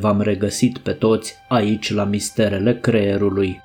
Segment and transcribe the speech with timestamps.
[0.00, 3.60] Bine v-am regăsit pe toți aici la Misterele Creierului.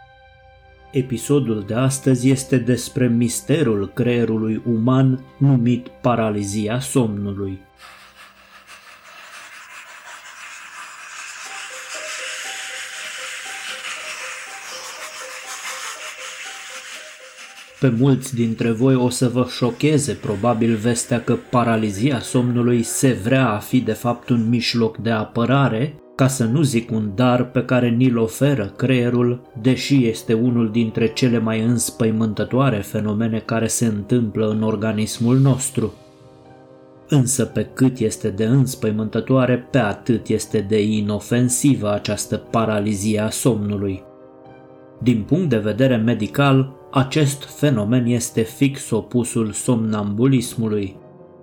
[0.91, 7.59] Episodul de astăzi este despre misterul creierului uman numit paralizia somnului.
[17.79, 23.49] Pe mulți dintre voi o să vă șocheze probabil vestea că paralizia somnului se vrea
[23.49, 27.65] a fi de fapt un mijloc de apărare, ca să nu zic un dar pe
[27.65, 34.49] care ni-l oferă creierul, deși este unul dintre cele mai înspăimântătoare fenomene care se întâmplă
[34.49, 35.93] în organismul nostru.
[37.09, 44.03] Însă pe cât este de înspăimântătoare, pe atât este de inofensivă această paralizie a somnului.
[45.01, 50.95] Din punct de vedere medical, acest fenomen este fix opusul somnambulismului.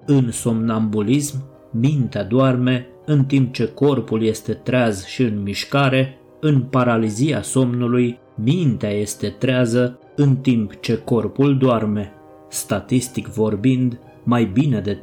[0.06, 1.36] În somnambulism,
[1.70, 8.90] mintea doarme în timp ce corpul este treaz și în mișcare, în paralizia somnului, mintea
[8.90, 12.12] este trează în timp ce corpul doarme.
[12.48, 14.98] Statistic vorbind, mai bine de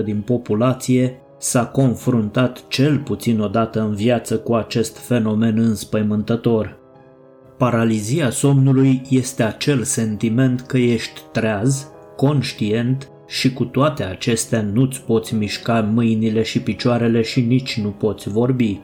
[0.00, 6.78] 30% din populație s-a confruntat cel puțin o dată în viață cu acest fenomen înspăimântător.
[7.56, 15.34] Paralizia somnului este acel sentiment că ești treaz, conștient și cu toate acestea nu-ți poți
[15.34, 18.80] mișca mâinile și picioarele și nici nu poți vorbi.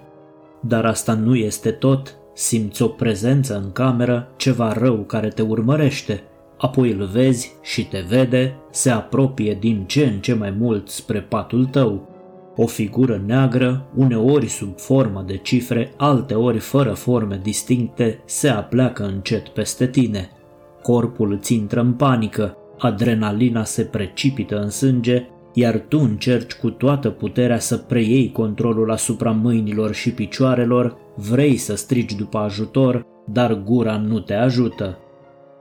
[0.60, 6.22] Dar asta nu este tot, simți o prezență în cameră, ceva rău care te urmărește,
[6.58, 11.20] apoi îl vezi și te vede, se apropie din ce în ce mai mult spre
[11.20, 12.08] patul tău.
[12.56, 19.48] O figură neagră, uneori sub formă de cifre, alteori fără forme distincte, se apleacă încet
[19.48, 20.30] peste tine.
[20.82, 27.10] Corpul îți intră în panică, adrenalina se precipită în sânge, iar tu încerci cu toată
[27.10, 33.96] puterea să preiei controlul asupra mâinilor și picioarelor, vrei să strigi după ajutor, dar gura
[33.96, 34.98] nu te ajută.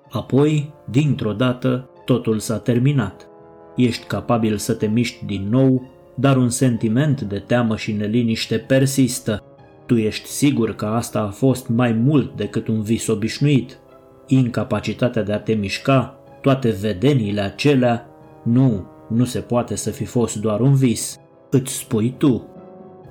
[0.10, 3.28] Apoi, dintr-o dată, totul s-a terminat.
[3.76, 9.44] Ești capabil să te miști din nou, dar un sentiment de teamă și neliniște persistă.
[9.86, 13.80] Tu ești sigur că asta a fost mai mult decât un vis obișnuit.
[14.28, 18.06] Incapacitatea de a te mișca, toate vedeniile acelea,
[18.44, 21.16] nu, nu se poate să fi fost doar un vis.
[21.50, 22.46] Îți spui tu.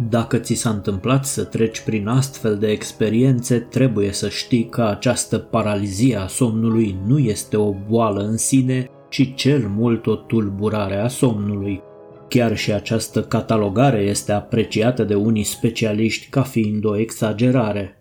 [0.09, 5.39] Dacă ți s-a întâmplat să treci prin astfel de experiențe, trebuie să știi că această
[5.39, 11.09] paralizie a somnului nu este o boală în sine, ci cel mult o tulburare a
[11.09, 11.83] somnului.
[12.29, 17.97] Chiar și această catalogare este apreciată de unii specialiști ca fiind o exagerare.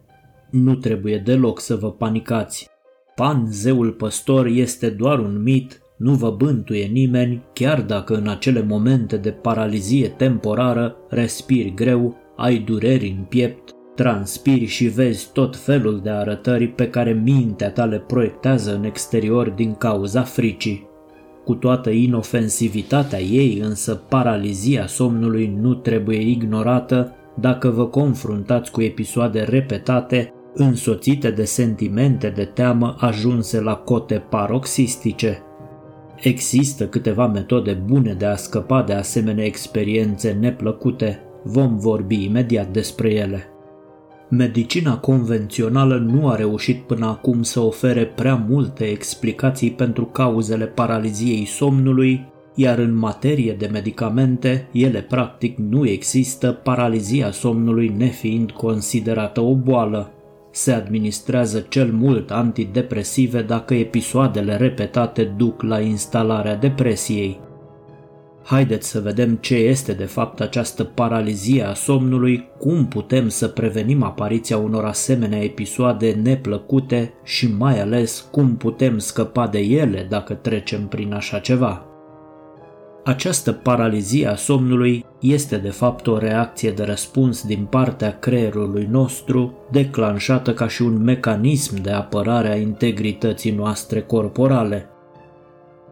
[0.52, 2.70] Nu trebuie deloc să vă panicați.
[3.20, 8.62] Pan, zeul păstor, este doar un mit, nu vă bântuie nimeni, chiar dacă în acele
[8.62, 16.00] momente de paralizie temporară respiri greu, ai dureri în piept, transpiri și vezi tot felul
[16.04, 20.88] de arătări pe care mintea ta le proiectează în exterior din cauza fricii.
[21.46, 27.16] Cu toată inofensivitatea ei, însă paralizia somnului nu trebuie ignorată.
[27.40, 35.44] Dacă vă confruntați cu episoade repetate însoțite de sentimente de teamă ajunse la cote paroxistice.
[36.22, 43.14] Există câteva metode bune de a scăpa de asemenea experiențe neplăcute, vom vorbi imediat despre
[43.14, 43.48] ele.
[44.30, 51.46] Medicina convențională nu a reușit până acum să ofere prea multe explicații pentru cauzele paraliziei
[51.46, 59.56] somnului, iar în materie de medicamente, ele practic nu există, paralizia somnului nefiind considerată o
[59.56, 60.12] boală.
[60.60, 67.40] Se administrează cel mult antidepresive dacă episoadele repetate duc la instalarea depresiei.
[68.44, 74.04] Haideți să vedem ce este de fapt această paralizie a somnului, cum putem să prevenim
[74.04, 80.88] apariția unor asemenea episoade neplăcute și mai ales cum putem scăpa de ele dacă trecem
[80.88, 81.89] prin așa ceva.
[83.04, 89.54] Această paralizie a somnului este de fapt o reacție de răspuns din partea creierului nostru,
[89.72, 94.90] declanșată ca și un mecanism de apărare a integrității noastre corporale.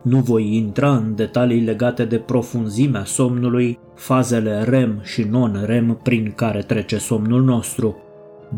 [0.01, 6.61] Nu voi intra în detalii legate de profunzimea somnului, fazele REM și non-REM prin care
[6.61, 7.97] trece somnul nostru.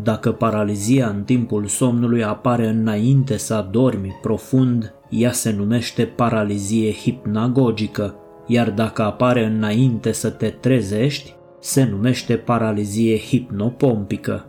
[0.02, 8.14] Dacă paralizia în timpul somnului apare înainte să adormi profund, ea se numește paralizie hipnagogică
[8.50, 14.44] iar dacă apare înainte să te trezești, se numește paralizie hipnopompică.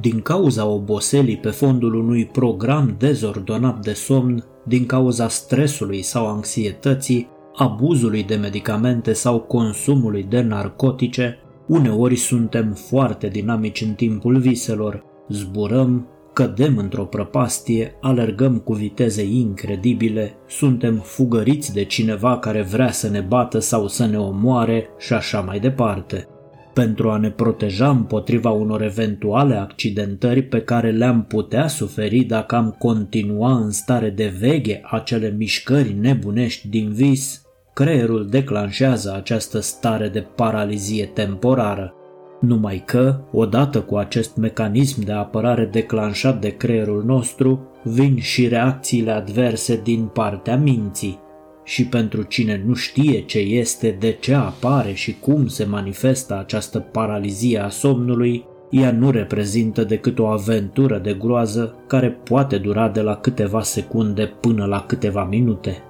[0.00, 7.28] Din cauza oboselii pe fondul unui program dezordonat de somn, din cauza stresului sau anxietății,
[7.56, 16.06] abuzului de medicamente sau consumului de narcotice, Uneori suntem foarte dinamici în timpul viselor, zburăm,
[16.36, 23.20] cădem într-o prăpastie, alergăm cu viteze incredibile, suntem fugăriți de cineva care vrea să ne
[23.20, 26.28] bată sau să ne omoare și așa mai departe.
[26.72, 32.76] Pentru a ne proteja împotriva unor eventuale accidentări pe care le-am putea suferi dacă am
[32.78, 37.42] continua în stare de veche acele mișcări nebunești din vis,
[37.74, 41.95] creierul declanșează această stare de paralizie temporară.
[42.40, 49.10] Numai că, odată cu acest mecanism de apărare declanșat de creierul nostru, vin și reacțiile
[49.10, 51.18] adverse din partea minții.
[51.64, 56.78] Și pentru cine nu știe ce este, de ce apare și cum se manifestă această
[56.78, 63.00] paralizie a somnului, ea nu reprezintă decât o aventură de groază care poate dura de
[63.00, 65.82] la câteva secunde până la câteva minute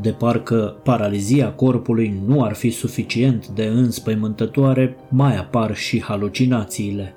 [0.00, 7.16] de parcă paralizia corpului nu ar fi suficient de înspăimântătoare, mai apar și halucinațiile.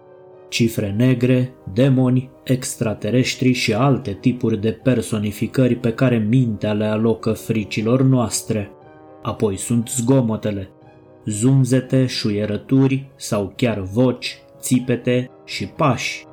[0.50, 8.02] Cifre negre, demoni, extraterestri și alte tipuri de personificări pe care mintea le alocă fricilor
[8.02, 8.72] noastre.
[9.22, 10.70] Apoi sunt zgomotele,
[11.26, 16.26] zumzete, șuierături sau chiar voci, țipete și pași.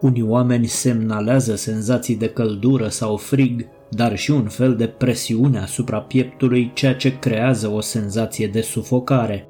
[0.00, 6.00] Unii oameni semnalează senzații de căldură sau frig dar și un fel de presiune asupra
[6.00, 9.46] pieptului, ceea ce creează o senzație de sufocare.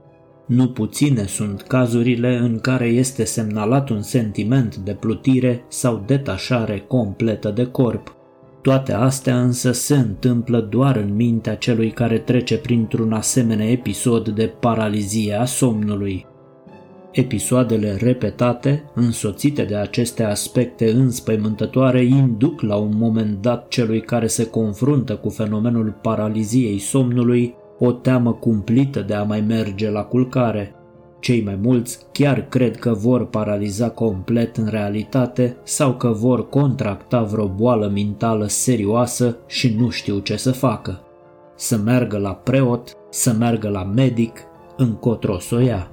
[0.46, 7.50] Nu puține sunt cazurile în care este semnalat un sentiment de plutire sau detașare completă
[7.50, 8.16] de corp.
[8.62, 14.46] Toate astea însă se întâmplă doar în mintea celui care trece printr-un asemenea episod de
[14.60, 16.26] paralizie a somnului.
[17.12, 24.46] Episoadele repetate, însoțite de aceste aspecte înspăimântătoare, induc la un moment dat celui care se
[24.46, 30.74] confruntă cu fenomenul paraliziei somnului o teamă cumplită de a mai merge la culcare.
[31.20, 37.22] Cei mai mulți chiar cred că vor paraliza complet în realitate sau că vor contracta
[37.22, 41.00] vreo boală mentală serioasă și nu știu ce să facă.
[41.56, 44.40] Să meargă la preot, să meargă la medic,
[44.76, 45.90] încotro să o ia.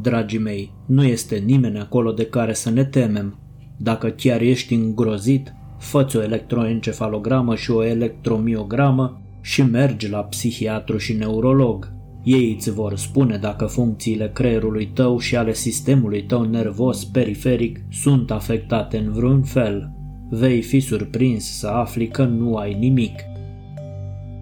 [0.00, 3.38] Dragii mei, nu este nimeni acolo de care să ne temem.
[3.76, 11.12] Dacă chiar ești îngrozit, fă o electroencefalogramă și o electromiogramă și mergi la psihiatru și
[11.12, 11.92] neurolog.
[12.24, 18.30] Ei îți vor spune dacă funcțiile creierului tău și ale sistemului tău nervos periferic sunt
[18.30, 19.90] afectate în vreun fel.
[20.30, 23.14] Vei fi surprins să afli că nu ai nimic.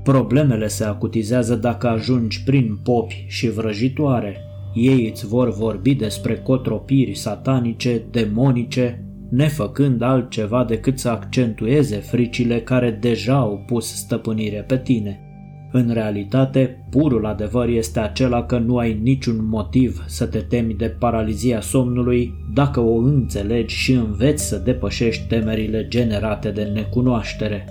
[0.03, 4.37] Problemele se acutizează dacă ajungi prin popi și vrăjitoare,
[4.75, 12.91] ei îți vor vorbi despre cotropiri satanice, demonice, nefăcând altceva decât să accentueze fricile care
[12.91, 15.21] deja au pus stăpânire pe tine.
[15.73, 20.87] În realitate, purul adevăr este acela că nu ai niciun motiv să te temi de
[20.99, 27.67] paralizia somnului dacă o înțelegi și înveți să depășești temerile generate de necunoaștere.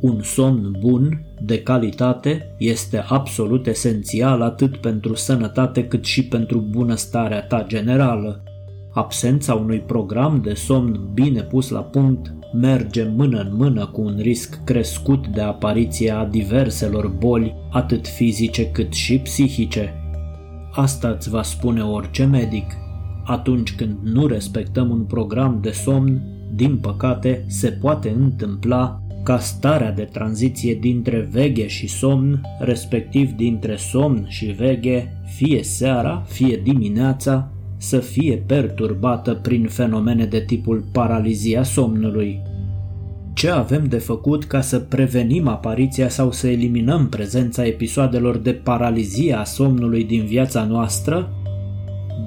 [0.00, 7.42] Un somn bun, de calitate, este absolut esențial atât pentru sănătate cât și pentru bunăstarea
[7.42, 8.42] ta generală.
[8.92, 14.16] Absența unui program de somn bine pus la punct merge mână în mână cu un
[14.18, 19.94] risc crescut de apariție a diverselor boli, atât fizice cât și psihice.
[20.72, 22.72] Asta îți va spune orice medic.
[23.24, 26.22] Atunci când nu respectăm un program de somn,
[26.54, 33.76] din păcate, se poate întâmpla ca starea de tranziție dintre veghe și somn, respectiv dintre
[33.76, 41.62] somn și veghe, fie seara, fie dimineața, să fie perturbată prin fenomene de tipul paralizia
[41.62, 42.40] somnului.
[43.32, 49.34] Ce avem de făcut ca să prevenim apariția sau să eliminăm prezența episoadelor de paralizie
[49.34, 51.39] a somnului din viața noastră?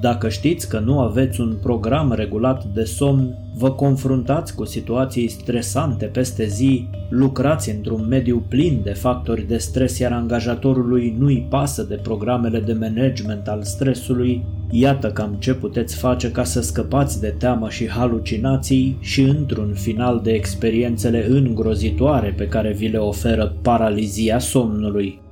[0.02, 6.06] Dacă știți că nu aveți un program regulat de somn, vă confruntați cu situații stresante
[6.06, 11.96] peste zi, lucrați într-un mediu plin de factori de stres, iar angajatorului nu-i pasă de
[11.96, 17.70] programele de management al stresului, iată cam ce puteți face ca să scăpați de teamă
[17.70, 25.23] și halucinații și într-un final de experiențele îngrozitoare pe care vi le oferă paralizia somnului.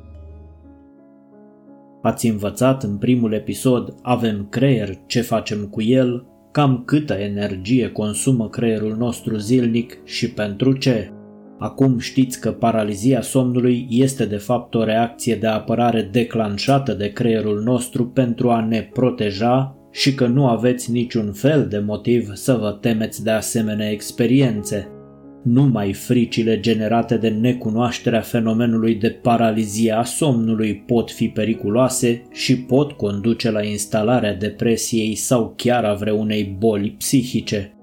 [2.01, 8.49] Ați învățat în primul episod Avem creier, ce facem cu el, cam câtă energie consumă
[8.49, 11.11] creierul nostru zilnic și pentru ce.
[11.59, 17.61] Acum știți că paralizia somnului este de fapt o reacție de apărare declanșată de creierul
[17.61, 22.77] nostru pentru a ne proteja și că nu aveți niciun fel de motiv să vă
[22.81, 24.87] temeți de asemenea experiențe.
[25.43, 32.91] Numai fricile generate de necunoașterea fenomenului de paralizie a somnului pot fi periculoase și pot
[32.91, 37.75] conduce la instalarea depresiei sau chiar a vreunei boli psihice.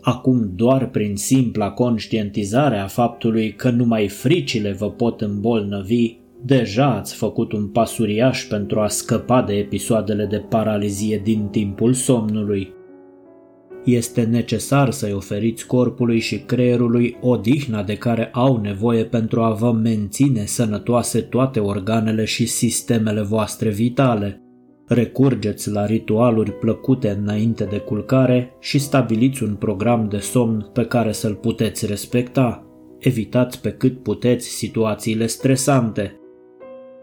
[0.00, 7.14] Acum doar prin simpla conștientizare a faptului că numai fricile vă pot îmbolnăvi, deja ați
[7.14, 12.72] făcut un pas uriaș pentru a scăpa de episoadele de paralizie din timpul somnului.
[13.84, 19.72] Este necesar să-i oferiți corpului și creierului odihna de care au nevoie pentru a vă
[19.72, 24.38] menține sănătoase toate organele și sistemele voastre vitale.
[24.86, 31.12] Recurgeți la ritualuri plăcute înainte de culcare și stabiliți un program de somn pe care
[31.12, 32.66] să-l puteți respecta.
[32.98, 36.20] Evitați pe cât puteți situațiile stresante.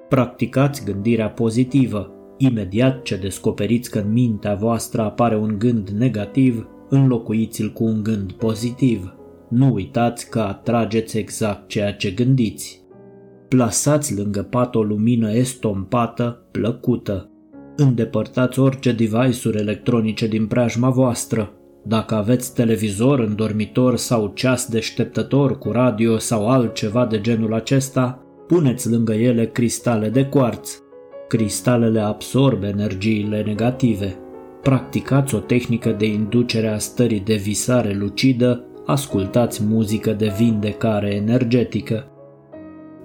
[0.09, 2.11] Practicați gândirea pozitivă.
[2.43, 8.31] Imediat ce descoperiți că în mintea voastră apare un gând negativ, înlocuiți-l cu un gând
[8.31, 9.15] pozitiv.
[9.49, 12.81] Nu uitați că atrageți exact ceea ce gândiți.
[13.47, 17.29] Plasați lângă pat o lumină estompată, plăcută.
[17.75, 21.53] Îndepărtați orice device-uri electronice din preajma voastră.
[21.85, 28.25] Dacă aveți televizor în dormitor sau ceas deșteptător cu radio sau altceva de genul acesta,
[28.47, 30.81] puneți lângă ele cristale de cuarț.
[31.31, 34.15] Cristalele absorbe energiile negative.
[34.61, 42.07] Practicați o tehnică de inducere a stării de visare lucidă, ascultați muzică de vindecare energetică.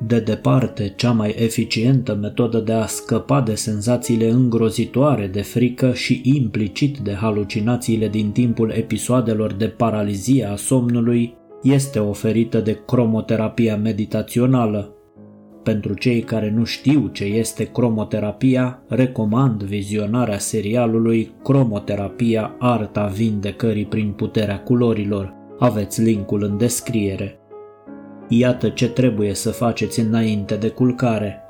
[0.07, 6.21] De departe, cea mai eficientă metodă de a scăpa de senzațiile îngrozitoare de frică și
[6.25, 14.96] implicit de halucinațiile din timpul episoadelor de paralizie a somnului este oferită de cromoterapia meditațională.
[15.67, 24.11] Pentru cei care nu știu ce este cromoterapia, recomand vizionarea serialului Cromoterapia Arta Vindecării prin
[24.11, 25.35] puterea culorilor.
[25.59, 27.39] Aveți linkul în descriere.
[28.29, 31.43] Iată ce trebuie să faceți înainte de culcare.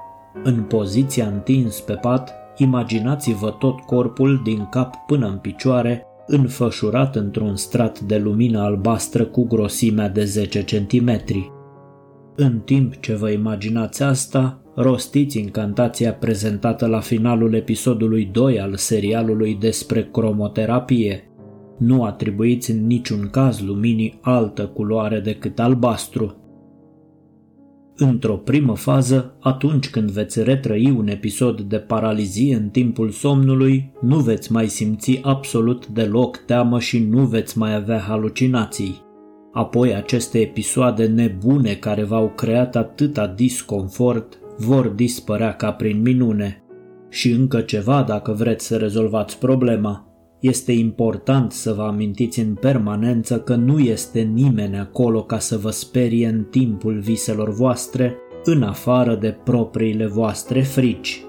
[0.42, 7.56] În poziția întins pe pat, imaginați-vă tot corpul din cap până în picioare, înfășurat într-un
[7.56, 11.20] strat de lumină albastră cu grosimea de 10 cm.
[12.38, 19.56] În timp ce vă imaginați asta, rostiți incantația prezentată la finalul episodului 2 al serialului
[19.60, 21.30] despre cromoterapie.
[21.78, 26.36] Nu atribuiți în niciun caz luminii altă culoare decât albastru.
[27.96, 34.18] Într-o primă fază, atunci când veți retrăi un episod de paralizie în timpul somnului, nu
[34.18, 39.05] veți mai simți absolut deloc teamă și nu veți mai avea halucinații.
[39.56, 46.62] Apoi aceste episoade nebune care v-au creat atâta disconfort vor dispărea ca prin minune.
[47.08, 50.06] Și încă ceva dacă vreți să rezolvați problema.
[50.40, 55.70] Este important să vă amintiți în permanență că nu este nimeni acolo ca să vă
[55.70, 61.24] sperie în timpul viselor voastre, în afară de propriile voastre frici.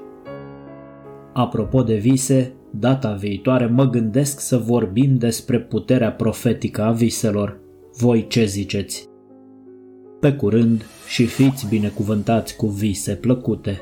[1.33, 7.65] Apropo de vise, data viitoare mă gândesc să vorbim despre puterea profetică a viselor.
[7.99, 9.09] Voi ce ziceți?
[10.19, 13.81] Pe curând și fiți binecuvântați cu vise plăcute.